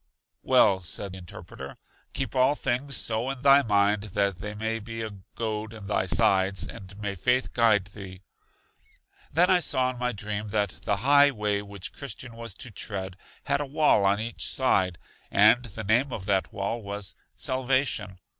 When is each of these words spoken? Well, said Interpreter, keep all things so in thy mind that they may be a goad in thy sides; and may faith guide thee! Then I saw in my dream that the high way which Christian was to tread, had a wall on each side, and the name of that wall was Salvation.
Well, 0.41 0.81
said 0.81 1.15
Interpreter, 1.15 1.77
keep 2.13 2.35
all 2.35 2.55
things 2.55 2.97
so 2.97 3.29
in 3.29 3.43
thy 3.43 3.61
mind 3.61 4.01
that 4.17 4.37
they 4.37 4.55
may 4.55 4.79
be 4.79 5.03
a 5.03 5.11
goad 5.35 5.75
in 5.75 5.85
thy 5.85 6.07
sides; 6.07 6.65
and 6.65 6.97
may 6.97 7.13
faith 7.13 7.53
guide 7.53 7.85
thee! 7.85 8.23
Then 9.31 9.51
I 9.51 9.59
saw 9.59 9.91
in 9.91 9.99
my 9.99 10.11
dream 10.11 10.49
that 10.49 10.79
the 10.85 10.95
high 11.05 11.29
way 11.29 11.61
which 11.61 11.93
Christian 11.93 12.35
was 12.35 12.55
to 12.55 12.71
tread, 12.71 13.15
had 13.43 13.61
a 13.61 13.65
wall 13.67 14.03
on 14.03 14.19
each 14.19 14.47
side, 14.49 14.97
and 15.29 15.65
the 15.65 15.83
name 15.83 16.11
of 16.11 16.25
that 16.25 16.51
wall 16.51 16.81
was 16.81 17.13
Salvation. 17.35 18.17